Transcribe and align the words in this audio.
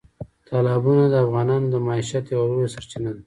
تالابونه 0.47 1.03
د 1.09 1.15
افغانانو 1.25 1.67
د 1.73 1.75
معیشت 1.87 2.25
یوه 2.33 2.45
لویه 2.51 2.69
سرچینه 2.75 3.09
ده. 3.15 3.19